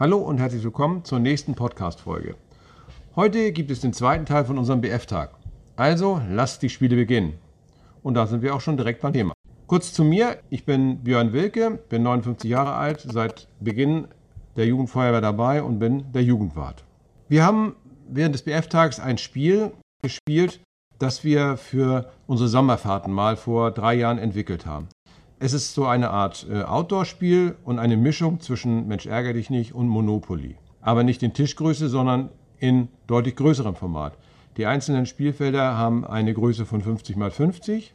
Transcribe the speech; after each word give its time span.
Hallo 0.00 0.18
und 0.18 0.38
herzlich 0.38 0.62
willkommen 0.62 1.02
zur 1.02 1.18
nächsten 1.18 1.56
Podcast-Folge. 1.56 2.36
Heute 3.16 3.50
gibt 3.50 3.68
es 3.72 3.80
den 3.80 3.92
zweiten 3.92 4.26
Teil 4.26 4.44
von 4.44 4.56
unserem 4.56 4.80
BF-Tag. 4.80 5.34
Also 5.74 6.22
lasst 6.30 6.62
die 6.62 6.68
Spiele 6.68 6.94
beginnen. 6.94 7.32
Und 8.04 8.14
da 8.14 8.28
sind 8.28 8.42
wir 8.42 8.54
auch 8.54 8.60
schon 8.60 8.76
direkt 8.76 9.02
beim 9.02 9.12
Thema. 9.12 9.34
Kurz 9.66 9.92
zu 9.92 10.04
mir, 10.04 10.38
ich 10.50 10.64
bin 10.64 11.02
Björn 11.02 11.32
Wilke, 11.32 11.80
bin 11.88 12.04
59 12.04 12.48
Jahre 12.48 12.74
alt, 12.74 13.00
seit 13.10 13.48
Beginn 13.58 14.06
der 14.54 14.66
Jugendfeuerwehr 14.66 15.20
dabei 15.20 15.64
und 15.64 15.80
bin 15.80 16.12
der 16.12 16.22
Jugendwart. 16.22 16.84
Wir 17.28 17.44
haben 17.44 17.74
während 18.08 18.36
des 18.36 18.42
BF-Tags 18.42 19.00
ein 19.00 19.18
Spiel 19.18 19.72
gespielt, 20.00 20.60
das 21.00 21.24
wir 21.24 21.56
für 21.56 22.08
unsere 22.28 22.48
Sommerfahrten 22.48 23.12
mal 23.12 23.36
vor 23.36 23.72
drei 23.72 23.94
Jahren 23.94 24.18
entwickelt 24.18 24.64
haben. 24.64 24.86
Es 25.40 25.52
ist 25.52 25.74
so 25.74 25.86
eine 25.86 26.10
Art 26.10 26.46
äh, 26.50 26.62
Outdoor-Spiel 26.62 27.54
und 27.64 27.78
eine 27.78 27.96
Mischung 27.96 28.40
zwischen 28.40 28.88
Mensch 28.88 29.06
ärger 29.06 29.34
dich 29.34 29.50
nicht 29.50 29.72
und 29.72 29.86
Monopoly. 29.86 30.56
Aber 30.80 31.04
nicht 31.04 31.22
in 31.22 31.32
Tischgröße, 31.32 31.88
sondern 31.88 32.30
in 32.58 32.88
deutlich 33.06 33.36
größerem 33.36 33.76
Format. 33.76 34.18
Die 34.56 34.66
einzelnen 34.66 35.06
Spielfelder 35.06 35.76
haben 35.76 36.04
eine 36.04 36.34
Größe 36.34 36.66
von 36.66 36.82
50 36.82 37.16
x 37.16 37.36
50 37.36 37.94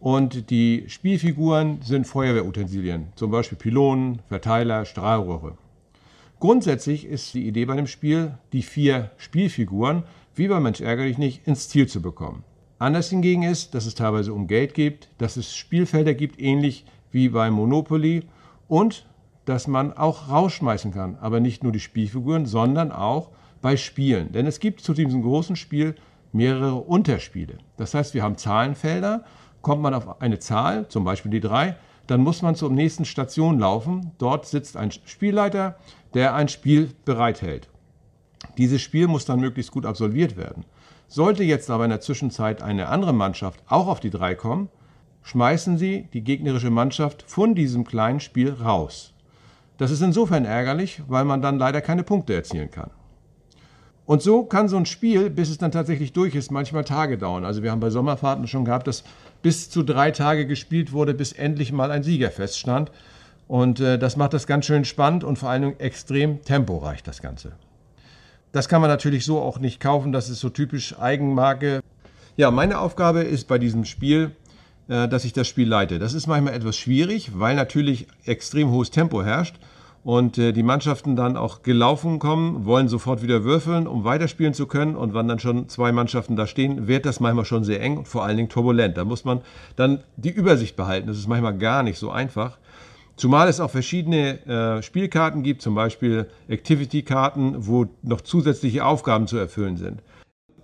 und 0.00 0.50
die 0.50 0.86
Spielfiguren 0.88 1.82
sind 1.82 2.08
Feuerwehrutensilien, 2.08 3.12
zum 3.14 3.30
Beispiel 3.30 3.58
Pylonen, 3.58 4.22
Verteiler, 4.26 4.84
Strahlrohre. 4.86 5.56
Grundsätzlich 6.40 7.06
ist 7.06 7.32
die 7.34 7.46
Idee 7.46 7.66
bei 7.66 7.76
dem 7.76 7.86
Spiel, 7.86 8.38
die 8.52 8.62
vier 8.62 9.12
Spielfiguren, 9.18 10.02
wie 10.34 10.48
bei 10.48 10.58
Mensch 10.58 10.80
ärger 10.80 11.04
dich 11.04 11.16
nicht, 11.16 11.46
ins 11.46 11.68
Ziel 11.68 11.86
zu 11.86 12.02
bekommen. 12.02 12.42
Anders 12.78 13.08
hingegen 13.08 13.42
ist, 13.42 13.74
dass 13.74 13.86
es 13.86 13.94
teilweise 13.94 14.34
um 14.34 14.46
Geld 14.46 14.74
geht, 14.74 15.08
dass 15.18 15.36
es 15.36 15.54
Spielfelder 15.54 16.14
gibt, 16.14 16.40
ähnlich 16.40 16.84
wie 17.10 17.30
bei 17.30 17.50
Monopoly 17.50 18.24
und 18.68 19.06
dass 19.46 19.66
man 19.66 19.92
auch 19.92 20.28
rausschmeißen 20.28 20.92
kann. 20.92 21.16
Aber 21.20 21.40
nicht 21.40 21.62
nur 21.62 21.72
die 21.72 21.80
Spielfiguren, 21.80 22.44
sondern 22.44 22.92
auch 22.92 23.30
bei 23.62 23.76
Spielen. 23.76 24.32
Denn 24.32 24.46
es 24.46 24.60
gibt 24.60 24.80
zu 24.80 24.92
diesem 24.92 25.22
großen 25.22 25.56
Spiel 25.56 25.94
mehrere 26.32 26.74
Unterspiele. 26.74 27.58
Das 27.78 27.94
heißt, 27.94 28.12
wir 28.12 28.22
haben 28.22 28.36
Zahlenfelder. 28.36 29.24
Kommt 29.62 29.82
man 29.82 29.94
auf 29.94 30.20
eine 30.20 30.38
Zahl, 30.38 30.88
zum 30.88 31.04
Beispiel 31.04 31.30
die 31.30 31.40
3, 31.40 31.76
dann 32.06 32.20
muss 32.20 32.42
man 32.42 32.54
zur 32.54 32.70
nächsten 32.70 33.04
Station 33.04 33.58
laufen. 33.58 34.12
Dort 34.18 34.46
sitzt 34.46 34.76
ein 34.76 34.92
Spielleiter, 34.92 35.76
der 36.14 36.34
ein 36.34 36.48
Spiel 36.48 36.90
bereithält. 37.04 37.68
Dieses 38.58 38.82
Spiel 38.82 39.08
muss 39.08 39.24
dann 39.24 39.40
möglichst 39.40 39.72
gut 39.72 39.86
absolviert 39.86 40.36
werden. 40.36 40.64
Sollte 41.08 41.44
jetzt 41.44 41.70
aber 41.70 41.84
in 41.84 41.90
der 41.90 42.00
Zwischenzeit 42.00 42.62
eine 42.62 42.88
andere 42.88 43.12
Mannschaft 43.12 43.62
auch 43.68 43.86
auf 43.86 44.00
die 44.00 44.10
3 44.10 44.34
kommen, 44.34 44.68
schmeißen 45.22 45.78
sie 45.78 46.08
die 46.12 46.22
gegnerische 46.22 46.70
Mannschaft 46.70 47.24
von 47.26 47.54
diesem 47.54 47.84
kleinen 47.84 48.20
Spiel 48.20 48.52
raus. 48.52 49.12
Das 49.78 49.90
ist 49.90 50.00
insofern 50.00 50.44
ärgerlich, 50.44 51.02
weil 51.08 51.24
man 51.24 51.42
dann 51.42 51.58
leider 51.58 51.80
keine 51.80 52.02
Punkte 52.02 52.34
erzielen 52.34 52.70
kann. 52.70 52.90
Und 54.06 54.22
so 54.22 54.44
kann 54.44 54.68
so 54.68 54.76
ein 54.76 54.86
Spiel, 54.86 55.30
bis 55.30 55.50
es 55.50 55.58
dann 55.58 55.72
tatsächlich 55.72 56.12
durch 56.12 56.34
ist, 56.36 56.52
manchmal 56.52 56.84
Tage 56.84 57.18
dauern. 57.18 57.44
Also 57.44 57.64
wir 57.64 57.72
haben 57.72 57.80
bei 57.80 57.90
Sommerfahrten 57.90 58.46
schon 58.46 58.64
gehabt, 58.64 58.86
dass 58.86 59.02
bis 59.42 59.68
zu 59.68 59.82
drei 59.82 60.12
Tage 60.12 60.46
gespielt 60.46 60.92
wurde, 60.92 61.12
bis 61.12 61.32
endlich 61.32 61.72
mal 61.72 61.90
ein 61.90 62.04
Sieger 62.04 62.30
feststand. 62.30 62.92
Und 63.48 63.80
äh, 63.80 63.98
das 63.98 64.16
macht 64.16 64.32
das 64.32 64.46
ganz 64.46 64.64
schön 64.66 64.84
spannend 64.84 65.24
und 65.24 65.38
vor 65.38 65.50
allen 65.50 65.62
Dingen 65.62 65.80
extrem 65.80 66.42
temporeich, 66.42 67.02
das 67.02 67.20
Ganze. 67.20 67.52
Das 68.52 68.68
kann 68.68 68.80
man 68.80 68.88
natürlich 68.88 69.24
so 69.24 69.40
auch 69.40 69.58
nicht 69.58 69.80
kaufen, 69.80 70.12
das 70.12 70.28
ist 70.28 70.40
so 70.40 70.48
typisch 70.48 70.98
Eigenmarke. 70.98 71.80
Ja, 72.36 72.50
meine 72.50 72.78
Aufgabe 72.78 73.20
ist 73.20 73.48
bei 73.48 73.58
diesem 73.58 73.84
Spiel, 73.84 74.32
äh, 74.88 75.08
dass 75.08 75.24
ich 75.24 75.32
das 75.32 75.48
Spiel 75.48 75.68
leite. 75.68 75.98
Das 75.98 76.14
ist 76.14 76.26
manchmal 76.26 76.54
etwas 76.54 76.76
schwierig, 76.76 77.38
weil 77.38 77.56
natürlich 77.56 78.06
extrem 78.24 78.70
hohes 78.70 78.90
Tempo 78.90 79.22
herrscht 79.22 79.56
und 80.06 80.38
äh, 80.38 80.52
die 80.52 80.62
Mannschaften 80.62 81.16
dann 81.16 81.36
auch 81.36 81.64
gelaufen 81.64 82.20
kommen, 82.20 82.64
wollen 82.64 82.86
sofort 82.86 83.22
wieder 83.22 83.42
würfeln, 83.42 83.88
um 83.88 84.04
weiterspielen 84.04 84.54
zu 84.54 84.66
können. 84.66 84.94
Und 84.94 85.14
wenn 85.14 85.26
dann 85.26 85.40
schon 85.40 85.68
zwei 85.68 85.90
Mannschaften 85.90 86.36
da 86.36 86.46
stehen, 86.46 86.86
wird 86.86 87.06
das 87.06 87.18
manchmal 87.18 87.44
schon 87.44 87.64
sehr 87.64 87.82
eng 87.82 87.98
und 87.98 88.06
vor 88.06 88.24
allen 88.24 88.36
Dingen 88.36 88.48
turbulent. 88.48 88.96
Da 88.96 89.04
muss 89.04 89.24
man 89.24 89.40
dann 89.74 90.04
die 90.16 90.30
Übersicht 90.30 90.76
behalten. 90.76 91.08
Das 91.08 91.18
ist 91.18 91.26
manchmal 91.26 91.58
gar 91.58 91.82
nicht 91.82 91.98
so 91.98 92.12
einfach. 92.12 92.56
Zumal 93.16 93.48
es 93.48 93.60
auch 93.60 93.70
verschiedene 93.70 94.46
äh, 94.46 94.82
Spielkarten 94.82 95.42
gibt, 95.42 95.62
zum 95.62 95.74
Beispiel 95.74 96.28
Activity-Karten, 96.48 97.66
wo 97.66 97.86
noch 98.02 98.20
zusätzliche 98.20 98.84
Aufgaben 98.84 99.26
zu 99.26 99.38
erfüllen 99.38 99.78
sind. 99.78 100.02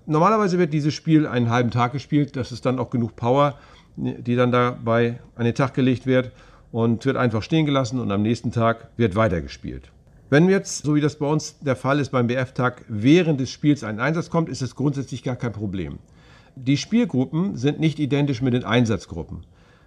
Normalerweise 0.04 0.58
wird 0.58 0.74
dieses 0.74 0.92
Spiel 0.92 1.26
einen 1.26 1.48
halben 1.48 1.70
Tag 1.70 1.92
gespielt. 1.92 2.36
Das 2.36 2.52
ist 2.52 2.66
dann 2.66 2.78
auch 2.78 2.90
genug 2.90 3.16
Power, 3.16 3.54
die 3.96 4.36
dann 4.36 4.52
dabei 4.52 5.20
an 5.34 5.46
den 5.46 5.54
Tag 5.54 5.72
gelegt 5.72 6.06
wird 6.06 6.32
und 6.72 7.04
wird 7.06 7.16
einfach 7.16 7.42
stehen 7.42 7.64
gelassen 7.64 8.00
und 8.00 8.10
am 8.10 8.22
nächsten 8.22 8.52
Tag 8.52 8.90
wird 8.96 9.14
weitergespielt. 9.14 9.90
Wenn 10.28 10.48
jetzt, 10.48 10.84
so 10.84 10.94
wie 10.94 11.00
das 11.00 11.16
bei 11.16 11.26
uns 11.26 11.58
der 11.60 11.76
Fall 11.76 12.00
ist 12.00 12.10
beim 12.10 12.26
BF-Tag, 12.26 12.84
während 12.88 13.40
des 13.40 13.50
Spiels 13.50 13.84
ein 13.84 14.00
Einsatz 14.00 14.28
kommt, 14.28 14.48
ist 14.48 14.62
das 14.62 14.76
grundsätzlich 14.76 15.22
gar 15.22 15.36
kein 15.36 15.52
Problem. 15.52 15.98
Die 16.56 16.76
Spielgruppen 16.76 17.56
sind 17.56 17.80
nicht 17.80 17.98
identisch 17.98 18.42
mit 18.42 18.54
den 18.54 18.64
Einsatzgruppen. 18.64 19.44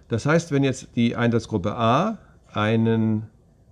Das 0.08 0.24
heißt, 0.24 0.52
wenn 0.52 0.64
jetzt 0.64 0.88
die 0.96 1.16
Einsatzgruppe 1.16 1.74
A 1.76 2.18
einen 2.56 3.24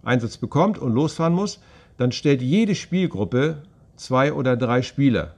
Einsatz 0.04 0.36
bekommt 0.36 0.78
und 0.78 0.92
losfahren 0.92 1.32
muss, 1.32 1.60
dann 1.96 2.12
stellt 2.12 2.42
jede 2.42 2.74
Spielgruppe 2.74 3.62
zwei 3.96 4.32
oder 4.32 4.56
drei 4.56 4.82
Spieler. 4.82 5.34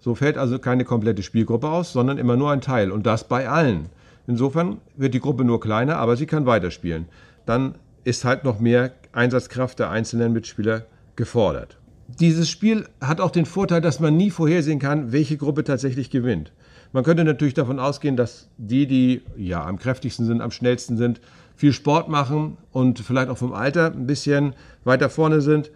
So 0.00 0.14
fällt 0.14 0.38
also 0.38 0.58
keine 0.58 0.84
komplette 0.84 1.22
Spielgruppe 1.22 1.68
aus, 1.68 1.92
sondern 1.92 2.18
immer 2.18 2.36
nur 2.36 2.50
ein 2.50 2.60
Teil 2.60 2.90
und 2.90 3.06
das 3.06 3.24
bei 3.24 3.48
allen. 3.48 3.86
Insofern 4.26 4.78
wird 4.96 5.14
die 5.14 5.20
Gruppe 5.20 5.44
nur 5.44 5.60
kleiner, 5.60 5.96
aber 5.96 6.16
sie 6.16 6.26
kann 6.26 6.46
weiterspielen. 6.46 7.06
Dann 7.46 7.74
ist 8.04 8.24
halt 8.24 8.44
noch 8.44 8.60
mehr 8.60 8.92
Einsatzkraft 9.12 9.78
der 9.78 9.90
einzelnen 9.90 10.32
Mitspieler 10.32 10.86
gefordert. 11.16 11.78
Dieses 12.18 12.48
Spiel 12.48 12.86
hat 13.00 13.20
auch 13.20 13.30
den 13.30 13.46
Vorteil, 13.46 13.80
dass 13.80 14.00
man 14.00 14.16
nie 14.16 14.30
vorhersehen 14.30 14.78
kann, 14.78 15.12
welche 15.12 15.36
Gruppe 15.36 15.64
tatsächlich 15.64 16.10
gewinnt. 16.10 16.52
Man 16.92 17.04
könnte 17.04 17.24
natürlich 17.24 17.54
davon 17.54 17.78
ausgehen, 17.78 18.16
dass 18.16 18.48
die, 18.58 18.86
die 18.86 19.22
ja 19.36 19.64
am 19.64 19.78
kräftigsten 19.78 20.26
sind, 20.26 20.40
am 20.40 20.50
schnellsten 20.50 20.96
sind, 20.96 21.20
viel 21.54 21.72
Sport 21.72 22.08
machen 22.08 22.56
und 22.72 22.98
vielleicht 22.98 23.28
auch 23.28 23.38
vom 23.38 23.52
Alter 23.52 23.92
ein 23.92 24.06
bisschen 24.06 24.54
weiter 24.84 25.08
vorne 25.08 25.40
sind. 25.40 25.70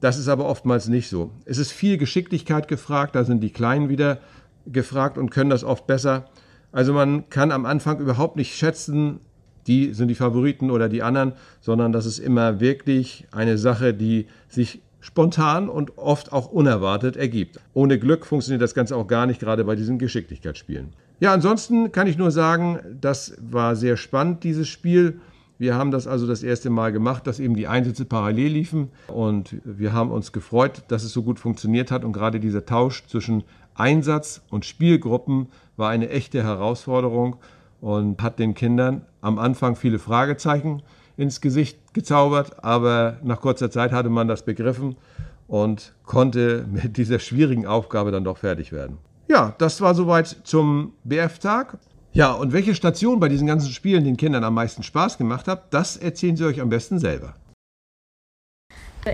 Das 0.00 0.18
ist 0.18 0.28
aber 0.28 0.46
oftmals 0.46 0.88
nicht 0.88 1.08
so. 1.08 1.32
Es 1.44 1.58
ist 1.58 1.72
viel 1.72 1.98
Geschicklichkeit 1.98 2.68
gefragt, 2.68 3.14
da 3.14 3.24
sind 3.24 3.40
die 3.40 3.50
Kleinen 3.50 3.88
wieder 3.88 4.18
gefragt 4.66 5.18
und 5.18 5.30
können 5.30 5.50
das 5.50 5.64
oft 5.64 5.86
besser. 5.86 6.26
Also 6.72 6.92
man 6.92 7.28
kann 7.30 7.52
am 7.52 7.66
Anfang 7.66 7.98
überhaupt 7.98 8.36
nicht 8.36 8.54
schätzen, 8.54 9.20
die 9.66 9.92
sind 9.92 10.08
die 10.08 10.14
Favoriten 10.14 10.70
oder 10.70 10.88
die 10.88 11.02
anderen, 11.02 11.32
sondern 11.60 11.92
das 11.92 12.06
ist 12.06 12.18
immer 12.18 12.60
wirklich 12.60 13.26
eine 13.32 13.58
Sache, 13.58 13.92
die 13.92 14.26
sich 14.48 14.82
spontan 15.00 15.68
und 15.68 15.98
oft 15.98 16.32
auch 16.32 16.50
unerwartet 16.50 17.16
ergibt. 17.16 17.58
Ohne 17.74 17.98
Glück 17.98 18.26
funktioniert 18.26 18.62
das 18.62 18.74
Ganze 18.74 18.96
auch 18.96 19.06
gar 19.06 19.26
nicht, 19.26 19.40
gerade 19.40 19.64
bei 19.64 19.76
diesen 19.76 19.98
Geschicklichkeitsspielen. 19.98 20.90
Ja, 21.20 21.32
ansonsten 21.32 21.92
kann 21.92 22.06
ich 22.06 22.16
nur 22.16 22.30
sagen, 22.30 22.78
das 23.00 23.36
war 23.40 23.76
sehr 23.76 23.96
spannend, 23.96 24.44
dieses 24.44 24.68
Spiel. 24.68 25.20
Wir 25.58 25.74
haben 25.74 25.90
das 25.90 26.06
also 26.06 26.26
das 26.26 26.42
erste 26.42 26.70
Mal 26.70 26.92
gemacht, 26.92 27.26
dass 27.26 27.38
eben 27.38 27.54
die 27.54 27.66
Einsätze 27.66 28.06
parallel 28.06 28.52
liefen 28.52 28.88
und 29.08 29.56
wir 29.64 29.92
haben 29.92 30.10
uns 30.10 30.32
gefreut, 30.32 30.84
dass 30.88 31.02
es 31.02 31.12
so 31.12 31.22
gut 31.22 31.38
funktioniert 31.38 31.90
hat 31.90 32.04
und 32.04 32.14
gerade 32.14 32.40
dieser 32.40 32.64
Tausch 32.64 33.06
zwischen 33.06 33.44
Einsatz 33.74 34.40
und 34.48 34.64
Spielgruppen 34.64 35.48
war 35.76 35.90
eine 35.90 36.08
echte 36.08 36.42
Herausforderung 36.42 37.36
und 37.82 38.22
hat 38.22 38.38
den 38.38 38.54
Kindern 38.54 39.02
am 39.20 39.38
Anfang 39.38 39.76
viele 39.76 39.98
Fragezeichen 39.98 40.82
ins 41.18 41.42
Gesicht 41.42 41.79
gezaubert, 41.92 42.62
aber 42.64 43.18
nach 43.22 43.40
kurzer 43.40 43.70
Zeit 43.70 43.92
hatte 43.92 44.08
man 44.08 44.28
das 44.28 44.44
begriffen 44.44 44.96
und 45.48 45.92
konnte 46.04 46.66
mit 46.70 46.96
dieser 46.96 47.18
schwierigen 47.18 47.66
Aufgabe 47.66 48.10
dann 48.10 48.24
doch 48.24 48.38
fertig 48.38 48.72
werden. 48.72 48.98
Ja, 49.28 49.54
das 49.58 49.80
war 49.80 49.94
soweit 49.94 50.26
zum 50.44 50.92
BF-Tag. 51.04 51.78
Ja, 52.12 52.32
und 52.32 52.52
welche 52.52 52.74
Station 52.74 53.20
bei 53.20 53.28
diesen 53.28 53.46
ganzen 53.46 53.70
Spielen 53.70 54.04
den 54.04 54.16
Kindern 54.16 54.42
am 54.42 54.54
meisten 54.54 54.82
Spaß 54.82 55.18
gemacht 55.18 55.46
hat, 55.46 55.72
das 55.72 55.96
erzählen 55.96 56.36
sie 56.36 56.44
euch 56.44 56.60
am 56.60 56.68
besten 56.68 56.98
selber. 56.98 57.34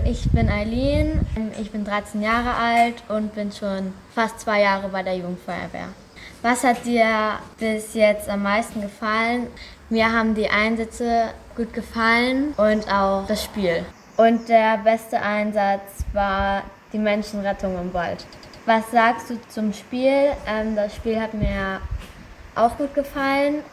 Ich 0.05 0.29
bin 0.31 0.49
Eileen, 0.49 1.25
ich 1.61 1.71
bin 1.71 1.85
13 1.85 2.21
Jahre 2.21 2.53
alt 2.55 2.95
und 3.07 3.33
bin 3.35 3.51
schon 3.51 3.93
fast 4.13 4.41
zwei 4.41 4.61
Jahre 4.61 4.89
bei 4.89 5.01
der 5.01 5.15
Jugendfeuerwehr. 5.15 5.87
Was 6.41 6.63
hat 6.63 6.85
dir 6.85 7.39
bis 7.57 7.93
jetzt 7.93 8.27
am 8.27 8.43
meisten 8.43 8.81
gefallen? 8.81 9.47
Mir 9.89 10.11
haben 10.11 10.35
die 10.35 10.49
Einsätze 10.49 11.29
gut 11.55 11.73
gefallen 11.73 12.53
und 12.57 12.91
auch 12.91 13.25
das 13.25 13.45
Spiel. 13.45 13.85
Und 14.17 14.49
der 14.49 14.79
beste 14.79 15.21
Einsatz 15.21 16.03
war 16.11 16.63
die 16.91 16.97
Menschenrettung 16.97 17.79
im 17.79 17.93
Wald. 17.93 18.25
Was 18.65 18.91
sagst 18.91 19.29
du 19.29 19.39
zum 19.47 19.71
Spiel? 19.71 20.33
Ähm, 20.45 20.75
das 20.75 20.93
Spiel 20.93 21.21
hat 21.21 21.33
mir 21.33 21.79
auch 22.53 22.77
gut 22.77 22.93
gefallen 22.95 23.63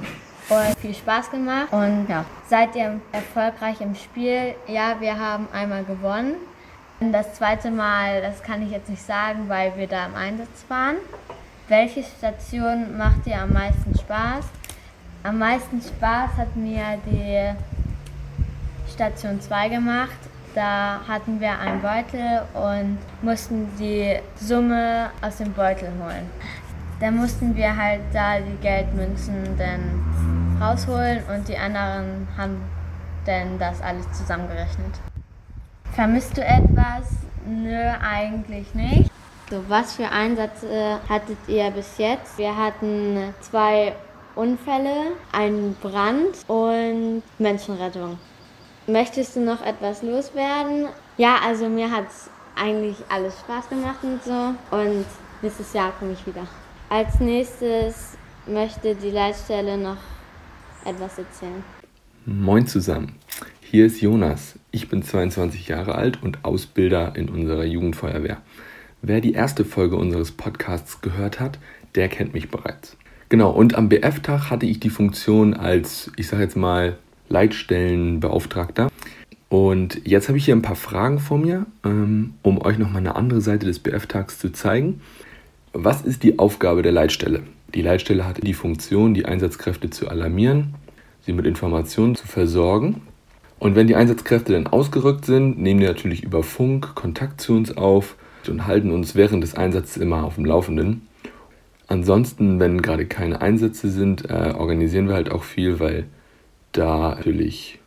und 0.50 0.78
viel 0.78 0.94
Spaß 0.94 1.32
gemacht. 1.32 1.72
Und 1.72 2.06
ja, 2.08 2.24
seid 2.48 2.76
ihr 2.76 3.00
erfolgreich 3.10 3.80
im 3.80 3.96
Spiel? 3.96 4.54
Ja, 4.68 5.00
wir 5.00 5.18
haben 5.18 5.48
einmal 5.52 5.82
gewonnen. 5.82 6.34
Das 7.00 7.34
zweite 7.34 7.72
Mal, 7.72 8.22
das 8.22 8.40
kann 8.40 8.62
ich 8.62 8.70
jetzt 8.70 8.88
nicht 8.88 9.02
sagen, 9.02 9.48
weil 9.48 9.76
wir 9.76 9.88
da 9.88 10.06
im 10.06 10.14
Einsatz 10.14 10.64
waren. 10.68 10.96
Welche 11.66 12.04
Station 12.04 12.96
macht 12.96 13.26
dir 13.26 13.40
am 13.40 13.52
meisten 13.52 13.98
Spaß? 13.98 14.44
Am 15.24 15.38
meisten 15.38 15.80
Spaß 15.80 16.36
hat 16.36 16.54
mir 16.54 16.98
die 17.06 17.54
Station 18.92 19.40
2 19.40 19.70
gemacht, 19.70 20.18
Da 20.54 21.00
hatten 21.08 21.40
wir 21.40 21.58
einen 21.58 21.80
Beutel 21.80 22.42
und 22.52 22.98
mussten 23.22 23.68
die 23.78 24.16
Summe 24.36 25.10
aus 25.22 25.38
dem 25.38 25.52
Beutel 25.52 25.88
holen. 25.98 26.30
Dann 27.00 27.16
mussten 27.16 27.56
wir 27.56 27.74
halt 27.74 28.02
da 28.12 28.38
die 28.38 28.56
Geldmünzen 28.62 29.56
dann 29.58 30.60
rausholen 30.60 31.24
und 31.34 31.48
die 31.48 31.56
anderen 31.56 32.28
haben 32.36 32.60
dann 33.24 33.58
das 33.58 33.80
alles 33.80 34.12
zusammengerechnet. 34.12 34.94
Vermisst 35.92 36.36
du 36.36 36.44
etwas? 36.44 37.08
Nö, 37.46 37.90
eigentlich 38.00 38.72
nicht. 38.74 39.10
So, 39.50 39.64
was 39.68 39.94
für 39.94 40.08
Einsätze 40.08 41.00
hattet 41.08 41.38
ihr 41.48 41.70
bis 41.70 41.98
jetzt? 41.98 42.38
Wir 42.38 42.56
hatten 42.56 43.34
zwei 43.40 43.94
Unfälle, 44.34 45.12
einen 45.32 45.76
Brand 45.80 46.44
und 46.48 47.22
Menschenrettung. 47.38 48.18
Möchtest 48.86 49.36
du 49.36 49.40
noch 49.40 49.64
etwas 49.64 50.02
loswerden? 50.02 50.86
Ja, 51.16 51.36
also 51.44 51.68
mir 51.68 51.90
hat 51.90 52.06
eigentlich 52.56 52.96
alles 53.08 53.38
Spaß 53.40 53.68
gemacht 53.68 53.98
und 54.02 54.22
so. 54.22 54.54
Und 54.70 55.06
nächstes 55.42 55.72
Jahr 55.72 55.92
komme 55.98 56.12
ich 56.12 56.26
wieder. 56.26 56.46
Als 56.88 57.20
nächstes 57.20 58.16
möchte 58.46 58.94
die 58.94 59.10
Leitstelle 59.10 59.78
noch 59.78 59.96
etwas 60.84 61.18
erzählen. 61.18 61.64
Moin 62.26 62.66
zusammen. 62.66 63.16
Hier 63.60 63.86
ist 63.86 64.00
Jonas. 64.00 64.58
Ich 64.70 64.88
bin 64.88 65.02
22 65.02 65.68
Jahre 65.68 65.94
alt 65.94 66.22
und 66.22 66.44
Ausbilder 66.44 67.16
in 67.16 67.28
unserer 67.28 67.64
Jugendfeuerwehr. 67.64 68.42
Wer 69.02 69.20
die 69.20 69.32
erste 69.32 69.64
Folge 69.64 69.96
unseres 69.96 70.32
Podcasts 70.32 71.00
gehört 71.00 71.40
hat, 71.40 71.58
der 71.94 72.08
kennt 72.08 72.34
mich 72.34 72.50
bereits. 72.50 72.96
Genau, 73.28 73.50
und 73.50 73.74
am 73.74 73.88
BF-Tag 73.88 74.50
hatte 74.50 74.66
ich 74.66 74.80
die 74.80 74.90
Funktion 74.90 75.54
als, 75.54 76.10
ich 76.16 76.28
sage 76.28 76.42
jetzt 76.42 76.56
mal, 76.56 76.98
Leitstellenbeauftragter. 77.28 78.90
Und 79.48 80.00
jetzt 80.04 80.28
habe 80.28 80.38
ich 80.38 80.44
hier 80.44 80.54
ein 80.54 80.62
paar 80.62 80.76
Fragen 80.76 81.18
vor 81.18 81.38
mir, 81.38 81.66
ähm, 81.84 82.34
um 82.42 82.60
euch 82.60 82.78
nochmal 82.78 82.98
eine 82.98 83.16
andere 83.16 83.40
Seite 83.40 83.66
des 83.66 83.78
BF-Tags 83.78 84.38
zu 84.38 84.52
zeigen. 84.52 85.00
Was 85.72 86.02
ist 86.02 86.22
die 86.22 86.38
Aufgabe 86.38 86.82
der 86.82 86.92
Leitstelle? 86.92 87.42
Die 87.74 87.82
Leitstelle 87.82 88.26
hat 88.26 88.42
die 88.42 88.54
Funktion, 88.54 89.14
die 89.14 89.26
Einsatzkräfte 89.26 89.90
zu 89.90 90.08
alarmieren, 90.08 90.74
sie 91.22 91.32
mit 91.32 91.46
Informationen 91.46 92.14
zu 92.14 92.26
versorgen. 92.26 93.02
Und 93.58 93.74
wenn 93.74 93.86
die 93.86 93.96
Einsatzkräfte 93.96 94.52
dann 94.52 94.66
ausgerückt 94.66 95.24
sind, 95.24 95.58
nehmen 95.58 95.80
die 95.80 95.86
natürlich 95.86 96.22
über 96.22 96.42
Funk 96.42 96.94
Kontakt 96.94 97.40
zu 97.40 97.54
uns 97.54 97.76
auf 97.76 98.16
und 98.48 98.66
halten 98.66 98.90
uns 98.90 99.14
während 99.14 99.42
des 99.42 99.54
Einsatzes 99.54 99.96
immer 99.96 100.24
auf 100.24 100.34
dem 100.34 100.44
Laufenden. 100.44 101.06
Ansonsten, 101.86 102.60
wenn 102.60 102.82
gerade 102.82 103.06
keine 103.06 103.40
Einsätze 103.40 103.90
sind, 103.90 104.28
äh, 104.30 104.54
organisieren 104.56 105.08
wir 105.08 105.14
halt 105.14 105.30
auch 105.30 105.42
viel, 105.42 105.80
weil 105.80 106.06
da 106.72 107.14
natürlich 107.16 107.78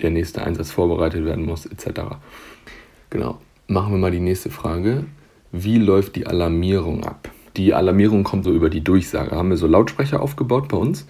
der 0.00 0.10
nächste 0.10 0.42
Einsatz 0.42 0.70
vorbereitet 0.70 1.24
werden 1.24 1.44
muss, 1.44 1.66
etc. 1.66 2.16
Genau. 3.10 3.38
Machen 3.66 3.92
wir 3.92 3.98
mal 3.98 4.10
die 4.10 4.20
nächste 4.20 4.50
Frage. 4.50 5.04
Wie 5.50 5.78
läuft 5.78 6.16
die 6.16 6.26
Alarmierung 6.26 7.04
ab? 7.04 7.30
Die 7.56 7.74
Alarmierung 7.74 8.24
kommt 8.24 8.44
so 8.44 8.52
über 8.52 8.70
die 8.70 8.82
Durchsage. 8.82 9.32
Haben 9.32 9.50
wir 9.50 9.56
so 9.56 9.66
Lautsprecher 9.66 10.22
aufgebaut 10.22 10.68
bei 10.68 10.76
uns 10.76 11.06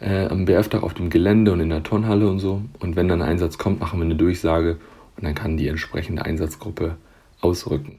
äh, 0.00 0.26
am 0.26 0.44
BF-Tag 0.44 0.82
auf 0.82 0.94
dem 0.94 1.10
Gelände 1.10 1.52
und 1.52 1.60
in 1.60 1.70
der 1.70 1.82
Turnhalle 1.82 2.28
und 2.28 2.38
so. 2.38 2.62
Und 2.80 2.96
wenn 2.96 3.08
dann 3.08 3.22
ein 3.22 3.28
Einsatz 3.30 3.58
kommt, 3.58 3.80
machen 3.80 4.00
wir 4.00 4.04
eine 4.04 4.16
Durchsage 4.16 4.78
und 5.16 5.24
dann 5.24 5.34
kann 5.34 5.56
die 5.56 5.68
entsprechende 5.68 6.24
Einsatzgruppe 6.24 6.96
ausrücken. 7.40 7.98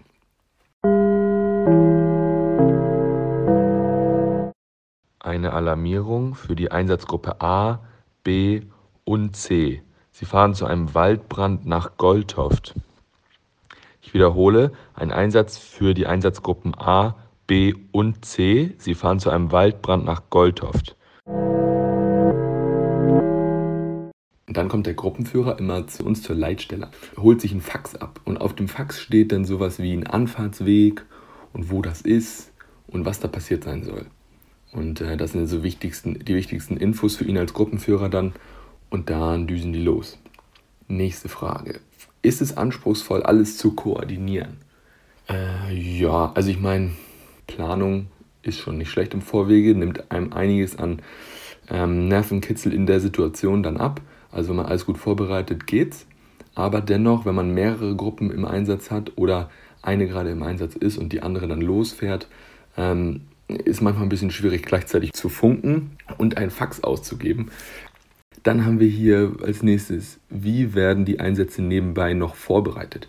Eine 5.19 5.53
Alarmierung 5.53 6.35
für 6.35 6.55
die 6.55 6.71
Einsatzgruppe 6.71 7.41
A, 7.41 7.79
B 8.23 8.61
und 9.03 9.35
C. 9.35 9.81
Sie 10.11 10.25
fahren 10.25 10.53
zu 10.53 10.65
einem 10.65 10.93
Waldbrand 10.93 11.65
nach 11.65 11.97
Goldhoft. 11.97 12.75
Ich 14.01 14.13
wiederhole, 14.13 14.71
ein 14.93 15.11
Einsatz 15.11 15.57
für 15.57 15.93
die 15.93 16.07
Einsatzgruppen 16.07 16.75
A, 16.75 17.15
B 17.45 17.73
und 17.91 18.25
C. 18.25 18.75
Sie 18.77 18.95
fahren 18.95 19.19
zu 19.19 19.29
einem 19.29 19.51
Waldbrand 19.51 20.05
nach 20.05 20.29
Goldhoft. 20.29 20.97
dann 24.57 24.69
kommt 24.69 24.87
der 24.87 24.95
Gruppenführer 24.95 25.59
immer 25.59 25.85
zu 25.87 26.03
uns 26.03 26.23
zur 26.23 26.35
Leitstelle, 26.35 26.89
holt 27.15 27.41
sich 27.41 27.51
ein 27.51 27.61
Fax 27.61 27.95
ab 27.95 28.19
und 28.25 28.41
auf 28.41 28.55
dem 28.55 28.67
Fax 28.67 28.99
steht 28.99 29.31
dann 29.31 29.45
sowas 29.45 29.77
wie 29.77 29.93
ein 29.93 30.07
Anfahrtsweg 30.07 31.05
und 31.53 31.69
wo 31.69 31.83
das 31.83 32.01
ist 32.01 32.51
und 32.87 33.05
was 33.05 33.19
da 33.19 33.27
passiert 33.27 33.63
sein 33.63 33.83
soll. 33.83 34.07
Und 34.77 35.01
äh, 35.01 35.17
das 35.17 35.31
sind 35.31 35.47
so 35.47 35.63
wichtigsten, 35.63 36.19
die 36.23 36.35
wichtigsten 36.35 36.77
Infos 36.77 37.15
für 37.15 37.25
ihn 37.25 37.39
als 37.39 37.55
Gruppenführer 37.55 38.09
dann 38.09 38.33
und 38.91 39.09
dann 39.09 39.47
düsen 39.47 39.73
die 39.73 39.81
los. 39.81 40.19
Nächste 40.87 41.29
Frage. 41.29 41.79
Ist 42.21 42.41
es 42.41 42.55
anspruchsvoll, 42.55 43.23
alles 43.23 43.57
zu 43.57 43.71
koordinieren? 43.71 44.57
Äh, 45.27 45.73
ja, 45.73 46.31
also 46.35 46.51
ich 46.51 46.59
meine, 46.59 46.91
Planung 47.47 48.05
ist 48.43 48.59
schon 48.59 48.77
nicht 48.77 48.91
schlecht 48.91 49.15
im 49.15 49.21
Vorwege, 49.21 49.73
nimmt 49.73 50.11
einem 50.11 50.31
einiges 50.31 50.77
an 50.77 51.01
ähm, 51.71 52.07
Nervenkitzel 52.07 52.71
in 52.71 52.85
der 52.85 52.99
Situation 52.99 53.63
dann 53.63 53.77
ab. 53.77 53.99
Also 54.31 54.49
wenn 54.49 54.57
man 54.57 54.67
alles 54.67 54.85
gut 54.85 54.99
vorbereitet, 54.99 55.65
geht's. 55.65 56.05
Aber 56.53 56.81
dennoch, 56.81 57.25
wenn 57.25 57.35
man 57.35 57.51
mehrere 57.51 57.95
Gruppen 57.95 58.29
im 58.29 58.45
Einsatz 58.45 58.91
hat 58.91 59.13
oder 59.15 59.49
eine 59.81 60.07
gerade 60.07 60.29
im 60.29 60.43
Einsatz 60.43 60.75
ist 60.75 60.99
und 60.99 61.13
die 61.13 61.23
andere 61.23 61.47
dann 61.47 61.61
losfährt, 61.61 62.27
ähm, 62.77 63.21
ist 63.47 63.81
manchmal 63.81 64.05
ein 64.05 64.09
bisschen 64.09 64.31
schwierig 64.31 64.63
gleichzeitig 64.63 65.13
zu 65.13 65.29
funken 65.29 65.97
und 66.17 66.37
ein 66.37 66.51
Fax 66.51 66.83
auszugeben. 66.83 67.51
Dann 68.43 68.65
haben 68.65 68.79
wir 68.79 68.87
hier 68.87 69.33
als 69.43 69.63
nächstes, 69.63 70.19
wie 70.29 70.73
werden 70.73 71.05
die 71.05 71.19
Einsätze 71.19 71.61
nebenbei 71.61 72.13
noch 72.13 72.35
vorbereitet? 72.35 73.07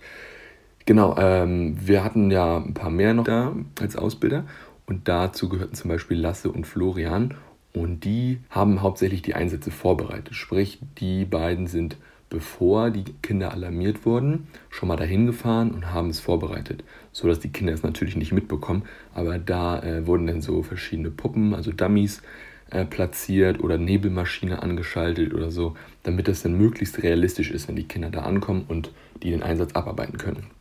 Genau, 0.87 1.17
ähm, 1.19 1.77
wir 1.81 2.03
hatten 2.03 2.31
ja 2.31 2.57
ein 2.57 2.75
paar 2.75 2.91
mehr 2.91 3.15
noch 3.15 3.25
da 3.25 3.55
als 3.79 3.95
Ausbilder 3.97 4.47
und 4.87 5.07
dazu 5.07 5.49
gehörten 5.49 5.75
zum 5.75 5.91
Beispiel 5.91 6.19
Lasse 6.19 6.51
und 6.51 6.67
Florian 6.67 7.35
und 7.75 8.05
die 8.05 8.39
haben 8.49 8.81
hauptsächlich 8.81 9.23
die 9.23 9.35
Einsätze 9.35 9.71
vorbereitet. 9.71 10.35
Sprich, 10.35 10.81
die 10.99 11.25
beiden 11.25 11.67
sind, 11.67 11.99
bevor 12.31 12.91
die 12.91 13.05
Kinder 13.23 13.53
alarmiert 13.53 14.05
wurden, 14.05 14.49
schon 14.71 14.89
mal 14.89 14.97
dahin 14.97 15.27
gefahren 15.27 15.71
und 15.71 15.93
haben 15.93 16.11
es 16.11 16.21
vorbereitet, 16.21 16.85
sodass 17.13 17.41
die 17.41 17.51
Kinder 17.51 17.73
es 17.73 17.83
natürlich 17.83 18.17
nicht 18.17 18.33
mitbekommen. 18.33 18.83
Aber 19.15 19.39
da 19.39 19.83
äh, 19.83 20.07
wurden 20.07 20.27
dann 20.27 20.43
so 20.43 20.63
verschiedene 20.63 21.11
Puppen, 21.11 21.55
also 21.55 21.73
Dummies, 21.73 22.23
äh, 22.71 22.85
platziert 22.85 23.61
oder 23.61 23.79
Nebelmaschine 23.79 24.63
angeschaltet 24.63 25.33
oder 25.33 25.51
so, 25.51 25.75
damit 26.03 26.29
das 26.29 26.43
dann 26.43 26.59
möglichst 26.59 27.03
realistisch 27.03 27.51
ist, 27.51 27.69
wenn 27.69 27.77
die 27.77 27.89
Kinder 27.89 28.11
da 28.11 28.21
ankommen 28.23 28.65
und 28.69 28.93
die 29.23 29.31
den 29.31 29.43
Einsatz 29.43 29.73
abarbeiten 29.75 30.19
können. 30.19 30.58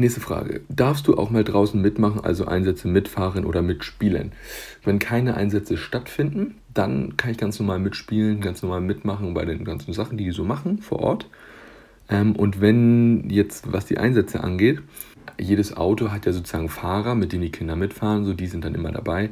Nächste 0.00 0.20
Frage. 0.20 0.60
Darfst 0.68 1.08
du 1.08 1.16
auch 1.16 1.28
mal 1.28 1.42
draußen 1.42 1.82
mitmachen, 1.82 2.20
also 2.22 2.46
Einsätze 2.46 2.86
mitfahren 2.86 3.44
oder 3.44 3.62
mitspielen? 3.62 4.30
Wenn 4.84 5.00
keine 5.00 5.34
Einsätze 5.34 5.76
stattfinden, 5.76 6.54
dann 6.72 7.16
kann 7.16 7.32
ich 7.32 7.36
ganz 7.36 7.58
normal 7.58 7.80
mitspielen, 7.80 8.40
ganz 8.40 8.62
normal 8.62 8.80
mitmachen 8.80 9.34
bei 9.34 9.44
den 9.44 9.64
ganzen 9.64 9.92
Sachen, 9.92 10.16
die 10.16 10.22
die 10.26 10.30
so 10.30 10.44
machen 10.44 10.78
vor 10.78 11.00
Ort. 11.00 11.26
Ähm, 12.08 12.36
und 12.36 12.60
wenn 12.60 13.28
jetzt, 13.28 13.72
was 13.72 13.86
die 13.86 13.98
Einsätze 13.98 14.44
angeht, 14.44 14.82
jedes 15.36 15.76
Auto 15.76 16.12
hat 16.12 16.26
ja 16.26 16.32
sozusagen 16.32 16.68
Fahrer, 16.68 17.16
mit 17.16 17.32
denen 17.32 17.42
die 17.42 17.50
Kinder 17.50 17.74
mitfahren, 17.74 18.24
so 18.24 18.34
die 18.34 18.46
sind 18.46 18.64
dann 18.64 18.76
immer 18.76 18.92
dabei 18.92 19.30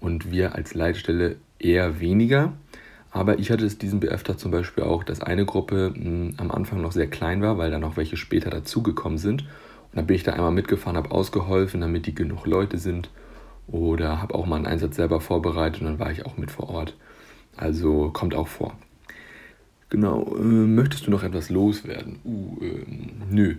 und 0.00 0.30
wir 0.30 0.54
als 0.54 0.72
Leitstelle 0.72 1.36
eher 1.58 2.00
weniger. 2.00 2.54
Aber 3.10 3.38
ich 3.38 3.50
hatte 3.50 3.66
es 3.66 3.76
diesen 3.76 4.00
BF-Tag 4.00 4.38
zum 4.38 4.50
Beispiel 4.50 4.84
auch, 4.84 5.04
dass 5.04 5.20
eine 5.20 5.44
Gruppe 5.44 5.92
mh, 5.94 6.04
hm, 6.04 6.34
am 6.38 6.50
Anfang 6.50 6.80
noch 6.80 6.92
sehr 6.92 7.06
klein 7.06 7.42
war, 7.42 7.58
weil 7.58 7.70
dann 7.70 7.82
noch 7.82 7.98
welche 7.98 8.16
später 8.16 8.48
dazugekommen 8.48 9.18
sind. 9.18 9.44
Dann 9.96 10.06
bin 10.06 10.14
ich 10.14 10.24
da 10.24 10.34
einmal 10.34 10.52
mitgefahren, 10.52 10.98
habe 10.98 11.10
ausgeholfen, 11.10 11.80
damit 11.80 12.06
die 12.06 12.14
genug 12.14 12.46
Leute 12.46 12.76
sind. 12.76 13.08
Oder 13.66 14.20
habe 14.20 14.34
auch 14.34 14.44
mal 14.44 14.56
einen 14.56 14.66
Einsatz 14.66 14.96
selber 14.96 15.20
vorbereitet 15.20 15.80
und 15.80 15.86
dann 15.88 15.98
war 15.98 16.12
ich 16.12 16.26
auch 16.26 16.36
mit 16.36 16.50
vor 16.50 16.68
Ort. 16.68 16.94
Also 17.56 18.10
kommt 18.10 18.34
auch 18.34 18.46
vor. 18.46 18.76
Genau, 19.88 20.36
äh, 20.36 20.42
möchtest 20.42 21.06
du 21.06 21.10
noch 21.10 21.22
etwas 21.22 21.48
loswerden? 21.48 22.18
Uh, 22.24 22.58
äh, 22.62 22.84
nö. 23.30 23.54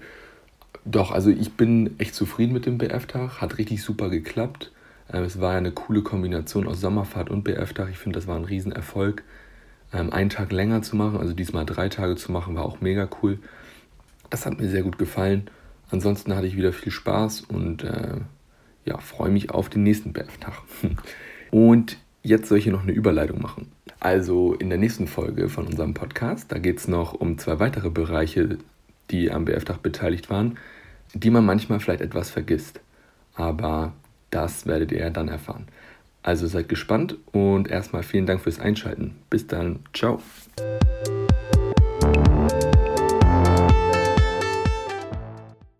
Doch, 0.86 1.12
also 1.12 1.32
ich 1.32 1.54
bin 1.54 2.00
echt 2.00 2.14
zufrieden 2.14 2.54
mit 2.54 2.68
dem 2.68 2.78
BF-Tag. 2.78 3.42
Hat 3.42 3.58
richtig 3.58 3.82
super 3.82 4.10
geklappt. 4.10 4.72
Ähm, 5.12 5.24
es 5.24 5.42
war 5.42 5.56
eine 5.56 5.72
coole 5.72 6.04
Kombination 6.04 6.68
aus 6.68 6.80
Sommerfahrt 6.82 7.32
und 7.32 7.44
BF-Tag. 7.44 7.90
Ich 7.90 7.98
finde, 7.98 8.20
das 8.20 8.28
war 8.28 8.36
ein 8.36 8.46
Riesenerfolg. 8.46 9.24
Ähm, 9.92 10.14
einen 10.14 10.30
Tag 10.30 10.52
länger 10.52 10.84
zu 10.84 10.96
machen, 10.96 11.18
also 11.18 11.34
diesmal 11.34 11.66
drei 11.66 11.90
Tage 11.90 12.16
zu 12.16 12.32
machen, 12.32 12.56
war 12.56 12.66
auch 12.66 12.80
mega 12.80 13.10
cool. 13.24 13.40
Das 14.30 14.46
hat 14.46 14.60
mir 14.60 14.70
sehr 14.70 14.84
gut 14.84 15.00
gefallen. 15.00 15.50
Ansonsten 15.90 16.36
hatte 16.36 16.48
ich 16.48 16.58
wieder 16.58 16.74
viel 16.74 16.92
Spaß 16.92 17.42
und 17.42 17.84
äh, 17.84 18.18
ja, 18.86 18.98
freue 18.98 19.30
mich 19.30 19.52
auf 19.52 19.70
den 19.70 19.84
nächsten 19.84 20.14
BF-Tag. 20.14 20.62
Und 21.52 21.98
jetzt 22.24 22.50
soll 22.50 22.58
ich 22.58 22.66
hier 22.66 22.74
noch 22.74 22.84
eine 22.84 22.92
Überleitung 22.92 23.42
machen. 23.42 23.72
Also 24.00 24.54
in 24.54 24.70
der 24.70 24.78
nächsten 24.78 25.08
Folge 25.08 25.50
von 25.50 25.66
unserem 25.66 25.94
Podcast, 25.94 26.52
da 26.52 26.60
geht 26.60 26.78
es 26.80 26.88
noch 26.88 27.14
um 27.14 27.38
zwei 27.38 27.60
weitere 27.60 27.90
Bereiche, 27.90 28.58
die 29.12 29.32
am 29.32 29.46
BF-Tag 29.46 29.82
beteiligt 29.82 30.30
waren, 30.30 30.58
die 31.14 31.30
man 31.30 31.46
manchmal 31.46 31.80
vielleicht 31.80 32.02
etwas 32.02 32.30
vergisst. 32.30 32.80
Aber 33.36 33.94
das 34.30 34.66
werdet 34.66 34.92
ihr 34.92 35.10
dann 35.10 35.30
erfahren. 35.30 35.68
Also 36.24 36.48
seid 36.48 36.68
gespannt 36.68 37.16
und 37.32 37.70
erstmal 37.70 38.04
vielen 38.04 38.26
Dank 38.26 38.42
fürs 38.42 38.60
Einschalten. 38.60 39.16
Bis 39.30 39.48
dann. 39.48 39.80
Ciao. 39.94 40.22